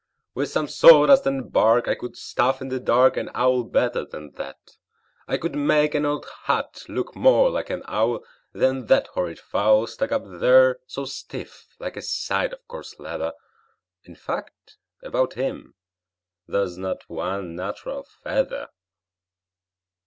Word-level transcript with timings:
"With 0.33 0.49
some 0.49 0.67
sawdust 0.67 1.27
and 1.27 1.51
bark 1.51 1.87
I 1.87 1.93
could 1.93 2.15
stuff 2.17 2.59
in 2.59 2.69
the 2.69 2.79
dark 2.79 3.17
An 3.17 3.29
owl 3.35 3.63
better 3.63 4.03
than 4.03 4.31
that. 4.31 4.57
I 5.27 5.37
could 5.37 5.53
make 5.53 5.93
an 5.93 6.07
old 6.07 6.25
hat 6.45 6.85
Look 6.89 7.15
more 7.15 7.51
like 7.51 7.69
an 7.69 7.83
owl 7.85 8.23
Than 8.51 8.87
that 8.87 9.05
horrid 9.09 9.37
fowl, 9.39 9.85
Stuck 9.85 10.11
up 10.11 10.23
there 10.25 10.79
so 10.87 11.05
stiff 11.05 11.67
like 11.77 11.97
a 11.97 12.01
side 12.01 12.51
of 12.53 12.67
coarse 12.67 12.97
leather. 12.97 13.33
In 14.03 14.15
fact, 14.15 14.77
about 15.03 15.33
him 15.35 15.75
there's 16.47 16.79
not 16.79 17.07
one 17.07 17.55
natural 17.55 18.01
feather." 18.01 18.69